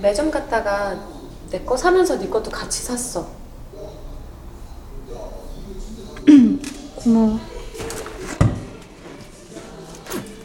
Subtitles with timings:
[0.00, 0.98] 매점 갔다가
[1.50, 3.26] 내 거 사면서 네 것도 같이 샀어.
[6.96, 7.40] 고마워.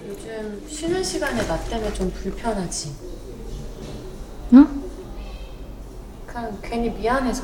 [0.07, 2.95] 요즘 쉬는 시간에 나 때문에 좀 불편하지.
[4.53, 4.83] 응?
[6.25, 7.43] 그냥 괜히 미안해서.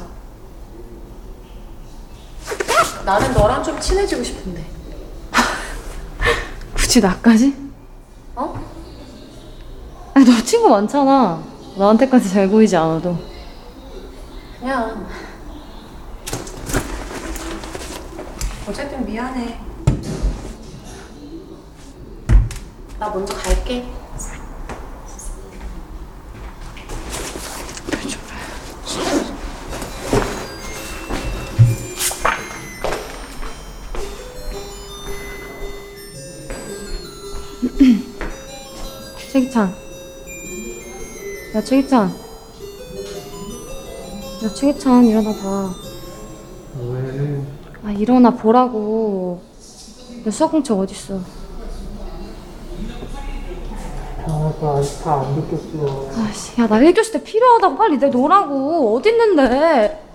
[3.06, 4.66] 나는 너랑 좀 친해지고 싶은데.
[6.76, 7.56] 굳이 나까지?
[8.36, 8.58] 어?
[10.14, 11.49] 아니, 너 친구 많잖아.
[11.80, 13.18] 나한테까지 잘 보이지 않아도.
[14.60, 15.08] 그냥.
[18.68, 19.58] 어쨌든 미안해.
[23.00, 23.86] 나 먼저 갈게.
[39.32, 39.89] 최기찬.
[41.56, 42.14] 야, 최기찬.
[44.44, 45.74] 야, 최기찬, 일어나 봐.
[46.80, 47.42] 왜?
[47.86, 49.42] 아, 일어나 보라고.
[50.28, 51.20] 야, 수학 공책 어딨어?
[54.32, 56.08] 아빠 아직 다 안 느꼈어.
[56.24, 58.96] 아씨, 야, 나 1교시 때 필요하다고 빨리 내놓으라고.
[58.98, 60.06] 어딨는데?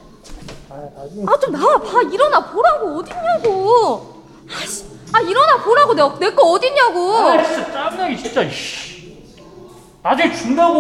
[0.71, 2.01] 아 나중에 아, 좀 나와 봐.
[2.03, 2.99] 일어나 보라고.
[2.99, 4.15] 어딨냐고.
[4.51, 5.95] 아씨, 아, 일어나 보라고.
[5.95, 7.13] 내, 내 거 어딨냐고.
[7.17, 8.94] 아 진짜 짜증나게 진짜 씨.
[10.05, 10.75] 나중에 준다고.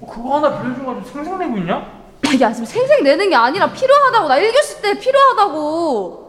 [0.00, 1.74] 뭐 그거 하나 빌려줘가지고 생생내고 있냐?
[2.40, 4.26] 야, 지금 생생 내는 게 아니라 필요하다고.
[4.28, 6.23] 나 1교시 때 필요하다고.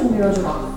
[0.00, 0.69] 나 핸드폰 좀 빌려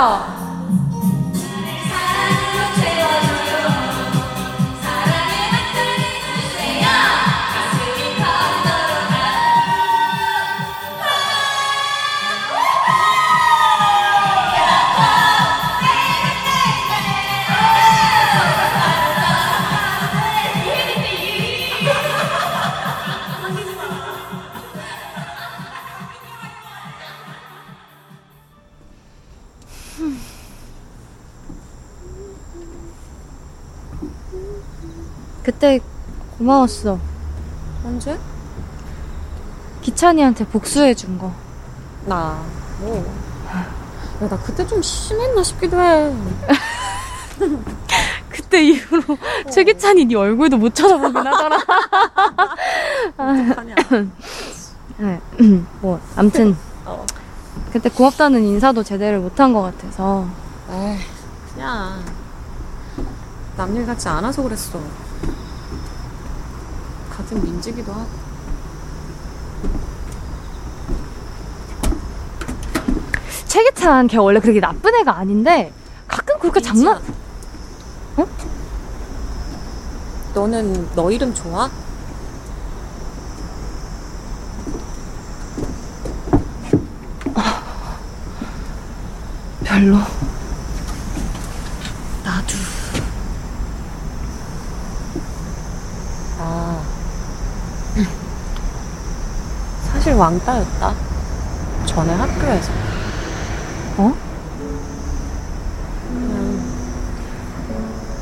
[0.00, 0.29] 민
[35.60, 35.78] 그때
[36.38, 36.98] 고마웠어.
[37.84, 38.18] 언제?
[39.82, 41.30] 기찬이한테 복수해 준 거.
[42.06, 42.42] 나,
[42.80, 43.04] 뭐.
[44.22, 46.14] 야, 나 그때 좀 심했나 싶기도 해.
[48.30, 49.18] 그때 이후로
[49.50, 51.58] 최기찬이 네 얼굴도 못 쳐다보긴 하더라.
[53.18, 53.74] 어떡하냐.
[54.96, 55.20] 네,
[55.82, 56.56] 뭐 아무튼
[56.86, 57.04] 어.
[57.70, 60.26] 그때 고맙다는 인사도 제대로 못한 것 같아서
[60.70, 60.96] 에이,
[61.52, 62.02] 그냥.
[63.58, 64.80] 남일 같지 않아서 그랬어.
[67.30, 68.08] 같은 민지기도 하고.
[73.46, 75.72] 최기찬 걔 원래 그렇게 나쁜 애가 아닌데
[76.06, 77.00] 가끔 그렇게 장난
[80.34, 81.70] 너는 너 이름 좋아?
[89.64, 89.96] 별로.
[92.24, 92.54] 나도.
[96.38, 96.82] 나
[99.84, 100.94] 사실 왕따였다.
[101.86, 102.70] 전에 학교에서.
[103.96, 104.14] 어?
[106.12, 106.60] 그냥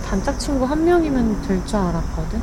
[0.07, 2.41] 단짝 친구 한 명이면 될 줄 알았거든.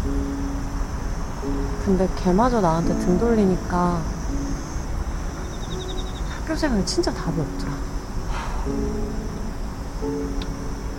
[1.85, 4.01] 근데 걔마저 나한테 등 돌리니까
[6.41, 7.71] 학교 생활 진짜 답이 없더라.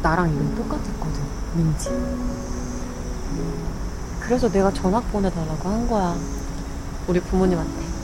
[0.03, 1.21] 나랑 이름 똑같았거든,
[1.57, 1.91] 민지.
[4.21, 6.15] 그래서 내가 전학 보내달라고 한 거야.
[7.07, 7.96] 우리 부모님한테.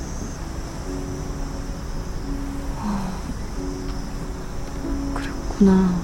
[5.62, 5.94] 그랬구나.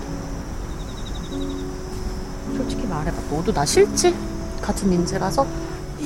[2.56, 3.16] 솔직히 말해봐.
[3.30, 4.14] 너도 나 싫지?
[4.62, 5.42] 같은 민지라서?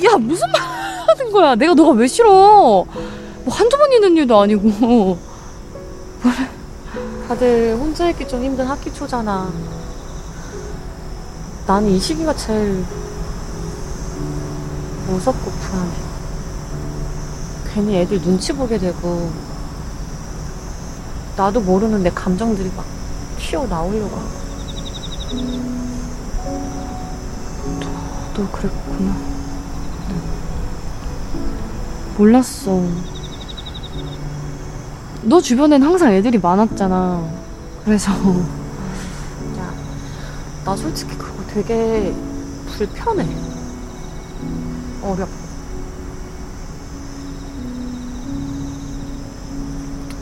[0.03, 1.55] 야, 무슨 말 하는 거야?
[1.55, 2.29] 내가 너가 왜 싫어?
[2.29, 2.85] 뭐
[3.47, 5.17] 한두 번 있는 일도 아니고.
[7.27, 9.51] 다들 혼자 있기 좀 힘든 학기 초잖아.
[11.65, 12.83] 나는 이 시기가 제일
[15.07, 15.91] 무섭고 불안해.
[17.73, 19.31] 괜히 애들 눈치 보게 되고,
[21.35, 22.85] 나도 모르는 내 감정들이 막
[23.43, 24.17] 튀어나오려고.
[28.35, 29.15] 너 그랬구나.
[32.17, 32.81] 몰랐어.
[35.23, 37.27] 너 주변엔 항상 애들이 많았잖아.
[37.83, 38.11] 그래서
[39.57, 39.73] 야,
[40.65, 42.13] 나 솔직히 그거 되게
[42.77, 43.27] 불편해.
[45.01, 45.52] 어렵고.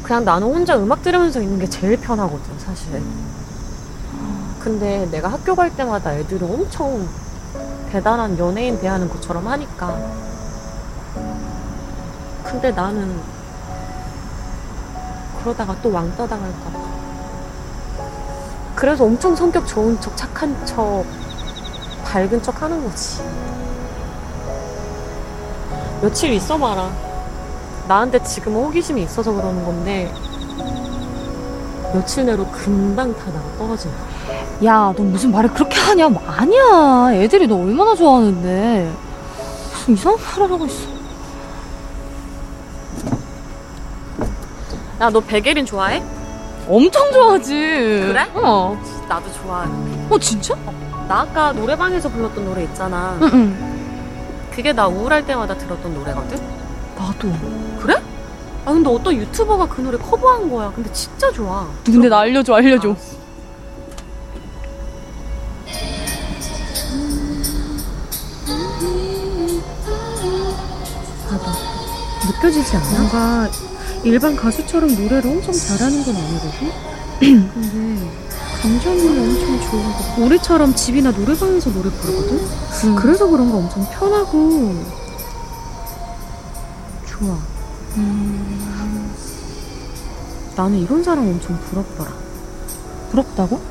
[0.03, 3.01] 그냥 나는 혼자 음악 들으면서 있는 게 제일 편하거든, 사실.
[4.59, 7.07] 근데 내가 학교 갈 때마다 애들이 엄청
[7.92, 9.98] 대단한 연예인 대하는 것처럼 하니까.
[12.44, 13.19] 근데 나는
[15.39, 16.80] 그러다가 또 왕따 당할까봐.
[18.75, 21.03] 그래서 엄청 성격 좋은 척, 착한 척,
[22.03, 23.21] 밝은 척 하는 거지.
[26.01, 27.10] 며칠 있어 봐라.
[27.91, 30.09] 나한테 지금 호기심이 있어서 그러는 건데,
[31.93, 33.97] 며칠 내로 금방 다 나가 떨어진다.
[34.63, 36.07] 야, 너 무슨 말을 그렇게 하냐?
[36.07, 37.13] 뭐 아니야.
[37.13, 38.89] 애들이 너 얼마나 좋아하는데.
[39.73, 40.88] 무슨 이상한 말을 하고 있어.
[45.01, 46.01] 야, 너 백예린 좋아해?
[46.69, 47.53] 엄청 좋아하지.
[47.53, 48.31] 그래?
[48.35, 48.81] 어.
[49.09, 50.15] 나도 좋아하는데.
[50.15, 50.55] 어, 진짜?
[51.09, 53.17] 나 아까 노래방에서 불렀던 노래 있잖아.
[53.21, 54.49] 응, 응.
[54.49, 56.60] 그게 나 우울할 때마다 들었던 노래거든?
[57.01, 57.31] 나도.
[57.81, 57.95] 그래?
[58.65, 60.71] 아, 근데 어떤 유튜버가 그 노래 커버한 거야.
[60.75, 61.68] 근데 진짜 좋아.
[61.83, 62.89] 근데 나 알려줘, 알려줘.
[62.89, 63.18] 알았어.
[71.30, 71.51] 봐봐.
[72.27, 72.89] 느껴지지 않아?
[72.92, 73.50] 뭔가
[74.03, 76.71] 일반 가수처럼 노래를 엄청 잘하는 건 아니거든?
[77.19, 78.12] 근데
[78.62, 80.24] 감정이 엄청 좋은 거.
[80.25, 82.39] 우리처럼 집이나 노래방에서 노래 부르거든?
[82.86, 82.96] 응.
[82.96, 84.75] 그래서 그런가 엄청 편하고
[87.21, 87.37] 좋아.
[90.55, 92.11] 나는 이런 사람 엄청 부럽더라.
[93.11, 93.61] 부럽다고?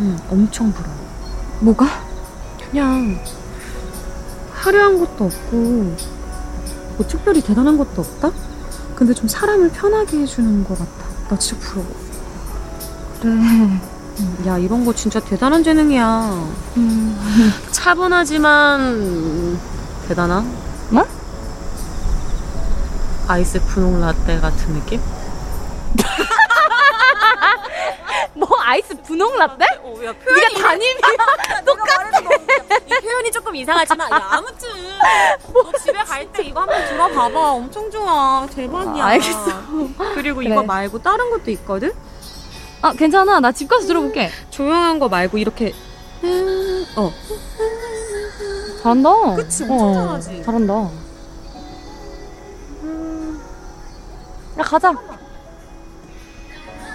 [0.00, 0.94] 응, 엄청 부러워.
[1.60, 1.86] 뭐가?
[2.70, 3.20] 그냥
[4.54, 8.30] 화려한 것도 없고 뭐 특별히 대단한 것도 없다?
[8.94, 10.92] 근데 좀 사람을 편하게 해주는 것 같아.
[11.28, 11.86] 나 진짜 부러워.
[13.20, 13.32] 그래.
[13.32, 13.80] 응,
[14.46, 16.46] 야 이런 거 진짜 대단한 재능이야.
[16.76, 17.18] 음.
[17.72, 19.58] 차분하지만
[20.06, 20.48] 대단한?
[20.90, 21.04] 뭐?
[23.32, 25.00] 아이스 분홍 라떼 같은 느낌?
[28.34, 29.64] 뭐 아이스 분홍 라떼?
[29.82, 31.00] 어, 야, 네가 담임이야?
[31.64, 32.20] 똑같아.
[32.84, 34.68] 이 표현이 조금 이상하지만 야, 아무튼
[35.50, 37.52] 뭐 집에 갈 때 이거 한번 들어봐봐.
[37.52, 38.46] 엄청 좋아.
[38.54, 39.02] 대박이야.
[39.02, 39.62] 아, 알겠어.
[40.14, 40.50] 그리고 그래.
[40.50, 41.90] 이거 말고 다른 것도 있거든?
[42.82, 43.40] 아, 괜찮아.
[43.40, 44.30] 나 집 가서 들어볼게.
[44.50, 45.72] 조용한 거 말고 이렇게
[46.22, 47.10] 음, 어.
[48.82, 49.36] 잘한다.
[49.36, 50.42] 그치, 엄청 어, 잘하지.
[50.44, 50.90] 잘한다.
[54.62, 54.90] 야, 가자.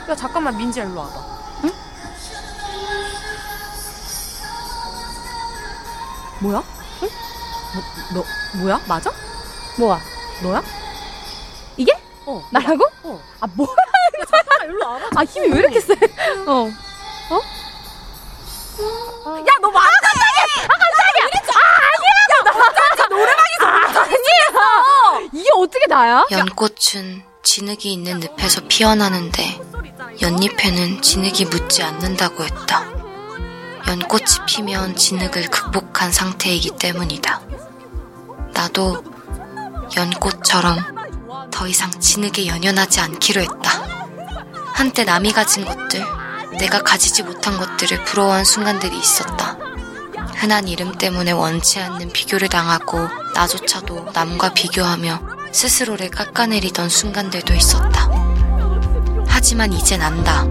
[0.09, 1.59] 야 잠깐만 민지야 일로 와봐.
[1.65, 1.71] 응?
[6.39, 6.63] 뭐야?
[7.03, 7.09] 응?
[8.13, 8.23] 너, 너
[8.61, 8.79] 뭐야?
[8.87, 9.11] 맞아?
[9.77, 9.99] 뭐야?
[10.41, 10.63] 너야?
[11.75, 11.91] 이게?
[12.25, 12.41] 어.
[12.51, 12.85] 나라고?
[13.03, 13.21] 어.
[13.41, 13.75] 아, 뭐야?
[14.31, 15.05] 잠깐만 일로 와봐.
[15.17, 15.93] 아, 힘이 왜 이렇게 세?
[16.47, 16.71] 어.
[17.29, 17.41] 어?
[19.45, 19.89] 야 너 맞아?
[25.33, 26.25] 이게 어떻게 나야?
[26.31, 29.61] 연꽃은 진흙이 있는 늪에서 피어나는데
[30.21, 32.85] 연잎에는 진흙이 묻지 않는다고 했다.
[33.87, 37.41] 연꽃이 피면 진흙을 극복한 상태이기 때문이다.
[38.53, 39.01] 나도
[39.95, 40.77] 연꽃처럼
[41.49, 43.81] 더 이상 진흙에 연연하지 않기로 했다.
[44.73, 46.03] 한때 남이 가진 것들
[46.59, 49.57] 내가 가지지 못한 것들을 부러워한 순간들이 있었다.
[50.35, 58.09] 흔한 이름 때문에 원치 않는 비교를 당하고 나조차도 남과 비교하며 스스로를 깎아내리던 순간들도 있었다.
[59.27, 60.45] 하지만 이젠 안다.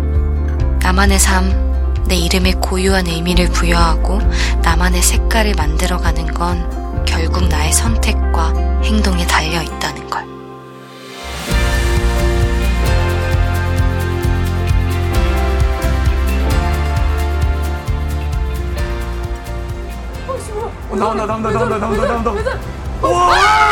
[0.81, 4.21] 나만의 삶, 내 이름에 고유한 의미를 부여하고
[4.62, 8.53] 나만의 색깔을 만들어가는 건 결국 나의 선택과
[8.85, 10.26] 행동에 달려 있다는 걸.
[20.97, 23.65] 나온다 나온다 나온다 나온다 나온다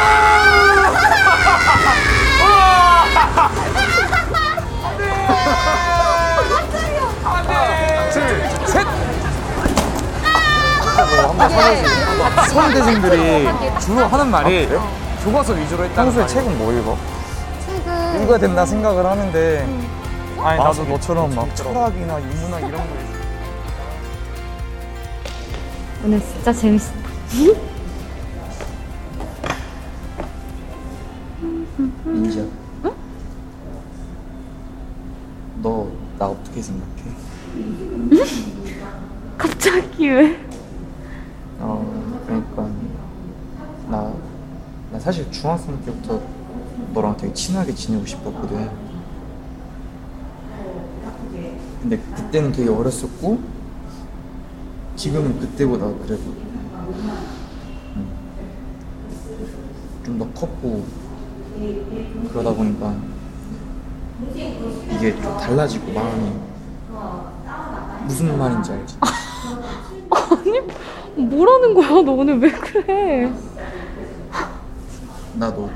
[12.48, 13.48] 서울대생들이
[13.80, 14.68] 주로 하는 말이
[15.24, 16.96] 교과서 위주로 했다는 평소에 책은 뭐 읽어?
[17.66, 19.66] 책은 읽어야 된다 생각을 하는데
[20.42, 23.14] 아니 나도 너처럼 막 철학이나 인문학 이런 거 읽-
[26.04, 26.92] 오늘 진짜 재밌어.
[32.04, 32.44] 민지야.
[35.62, 35.86] 너
[36.18, 36.92] 나 어떻게 생각해?
[39.36, 40.38] 갑자기 왜?
[41.58, 42.68] 어 그러니까
[43.88, 44.12] 나,
[44.92, 46.18] 나 사실 중학생 때부터
[46.94, 48.70] 너랑 되게 친하게 지내고 싶었거든
[51.82, 53.38] 근데 그때는 되게 어렸었고
[54.96, 56.22] 지금은 그때보다 그래도
[60.06, 60.86] 좀더 컸고
[62.30, 62.96] 그러다 보니까
[64.90, 66.32] 이게 좀 달라지고 마음이
[68.06, 68.96] 무슨 말인지 알지?
[71.16, 71.88] 뭐라는 거야?
[71.90, 73.30] 너 오늘 왜 그래?
[75.36, 75.68] 나너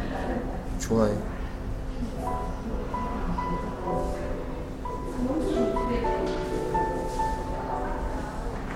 [0.79, 1.13] 좋아해.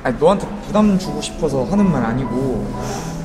[0.02, 2.66] 아니 너한테 부담 주고 싶어서 하는 말 아니고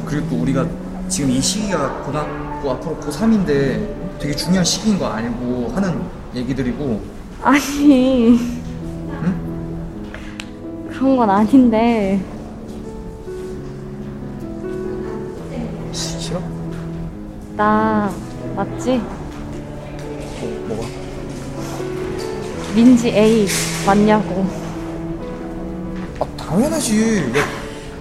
[0.05, 0.65] 그리고 또 우리가
[1.07, 6.01] 지금 이 시기가 고등학교 앞으로 고3인데 되게 중요한 시기인 거 알고 하는
[6.35, 7.01] 얘기들이고
[7.41, 8.39] 아니.
[10.89, 12.19] 그런 건 아닌데.
[17.57, 18.11] 나
[18.55, 19.01] 맞지?
[20.39, 20.87] 뭐, 뭐가?
[22.75, 23.47] 민지 A
[23.85, 24.45] 맞냐고.
[26.19, 27.43] 아 당연하지 야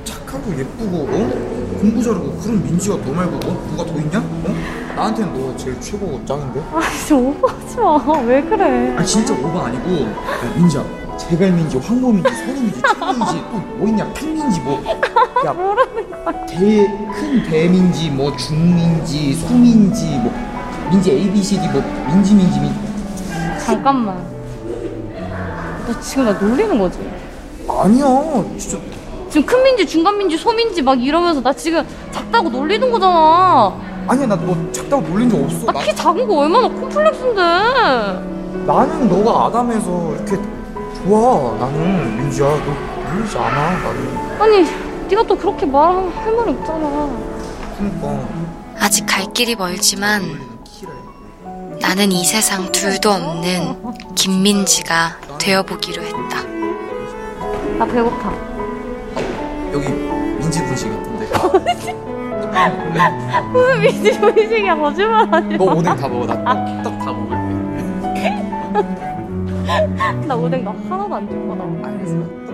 [0.04, 1.78] 착하고 예쁘고 어?
[1.80, 3.66] 공부 잘하고 그런 민지가 너 말고 어?
[3.70, 4.18] 누가 더 있냐?
[4.18, 4.54] 어?
[4.94, 6.60] 나한테는 너가 제일 최고고 짱인데?
[6.74, 8.20] 아 진짜 오버하지 마.
[8.20, 8.94] 왜 그래?
[8.96, 10.84] 아니 진짜 오바 아니고 야 민지야
[11.16, 14.80] 제갈민지 황모민지 소리민지 청민지 또뭐 있냐 팽민지 뭐
[15.44, 15.54] 야
[16.46, 20.32] 대 큰 대민지 뭐 중민지 소민지 뭐
[20.90, 22.72] 민지 ABCD 뭐 민지 민지 민
[23.64, 24.16] 잠깐만.
[25.86, 26.98] 너 지금 나 놀리는 거지?
[27.68, 28.06] 아니야
[28.58, 28.78] 진짜
[29.28, 33.72] 지금 큰 민지, 중간 민지, 소민지 막 이러면서 나 지금 작다고 놀리는 거잖아.
[34.08, 37.40] 아니야 나 너 작다고 놀린 적 없어 나 나, 키 작은 거 얼마나 콤플렉스인데.
[38.66, 40.38] 나는 너가 아담해서 이렇게
[41.06, 44.64] 좋아 나는 민지야 너 놀리지 않아 나는 아니,
[45.08, 47.08] 네가 또 그렇게 말하면 할 말이 없잖아.
[47.78, 48.18] 그러니까
[48.80, 50.22] 아직 갈 길이 멀지만
[51.80, 53.76] 나는 이 세상 둘도 없는
[54.16, 56.42] 김민지가 되어보기로 했다.
[57.78, 58.32] 나 배고파.
[59.72, 61.28] 여기 민지 분식 있던데
[63.52, 65.56] 무슨 민지 분식이야 거짓말 아니야.
[65.58, 68.42] 너 오뎅 다 먹어 나떡 다 먹을게
[70.26, 71.64] 나 오뎅 나 하나도 안줄 거다.
[71.88, 72.45] 알겠어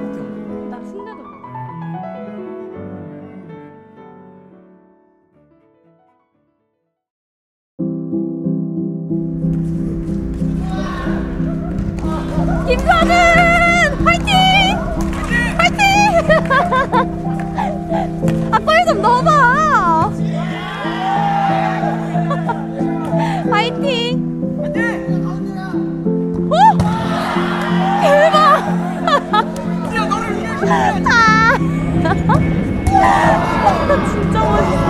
[34.10, 34.86] 진짜 멋있어.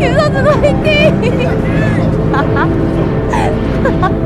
[0.00, 0.84] 김선준 화이팅!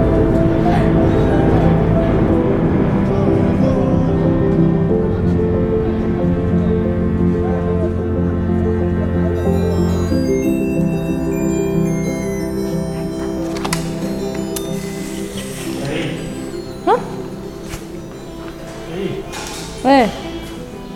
[19.84, 20.10] 왜?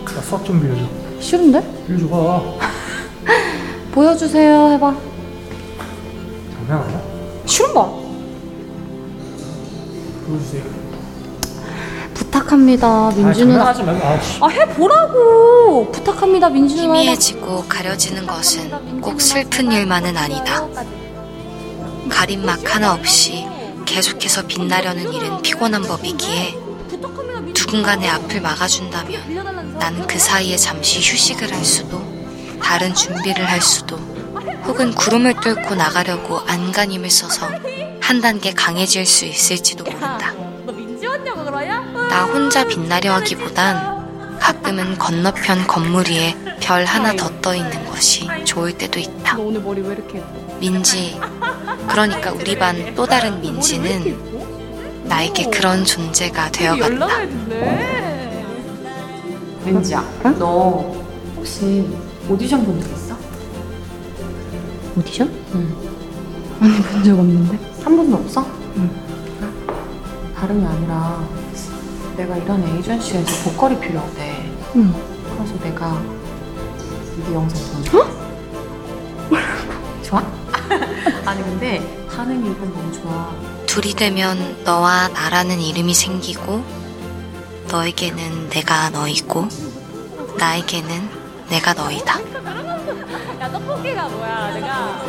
[0.05, 0.83] 나 수학 좀 빌려줘.
[1.19, 1.85] 싫은데?
[1.87, 2.41] 빌려줘봐.
[3.93, 4.95] 보여주세요 해봐.
[6.67, 7.01] 장난 아니야?
[7.45, 7.89] 싫은 봐.
[10.27, 10.63] 보여주세요.
[12.13, 14.05] 부탁합니다 아, 민주 누나 장난하지 말고.
[14.07, 14.39] 아, 씨.
[14.41, 20.67] 아 해보라고 부탁합니다 민주 누나 희미해지고 가려지는 것은 꼭 슬픈 일만은 아니다.
[22.09, 23.45] 가림막 하나 없이
[23.85, 26.62] 계속해서 빛나려는 일은 피곤한 법이기에
[27.81, 32.03] 내 앞을 막아준다면 나는 그 사이에 잠시 휴식을 할 수도
[32.61, 33.97] 다른 준비를 할 수도
[34.65, 37.49] 혹은 구름을 뚫고 나가려고 안간힘을 써서
[37.99, 40.33] 한 단계 강해질 수 있을지도 모른다.
[42.09, 48.77] 나 혼자 빛나려 하기보단 가끔은 건너편 건물 위에 별 하나 더 떠 있는 것이 좋을
[48.77, 49.35] 때도 있다.
[50.59, 51.19] 민지,
[51.89, 54.32] 그러니까 우리 반 또 다른 민지는
[55.05, 56.85] 나에게 그런 존재가 되어갔다.
[56.93, 58.45] 연락을 듣네.
[59.65, 60.03] 민지야,
[60.39, 60.95] 너
[61.37, 61.87] 혹시
[62.29, 63.15] 오디션 본 적 있어?
[64.97, 65.31] 오디션?
[66.59, 67.57] 아니 본 적 없는데?
[67.83, 68.45] 한 번도 없어?
[68.77, 68.89] 응.
[70.35, 71.23] 다름이 아니라
[72.17, 74.51] 내가 일하는 에이전시에서 보컬이 필요하대.
[74.75, 74.93] 응.
[75.37, 76.01] 그래서 내가
[77.27, 78.07] 네 영상 보여줘.
[80.03, 80.21] 좋아?
[81.25, 83.31] 아니 근데 반응이 이건 너무 좋아.
[83.73, 86.63] 둘이 되면 너와 나라는 이름이 생기고
[87.69, 89.47] 너에게는 내가 너이고
[90.37, 91.09] 나에게는
[91.49, 92.19] 내가 너이다.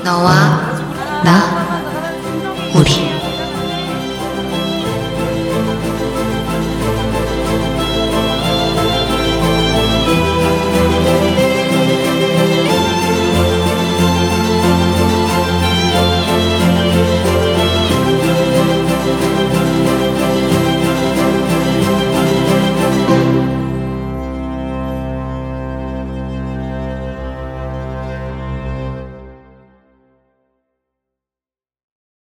[0.02, 0.34] 너와
[1.22, 1.63] 나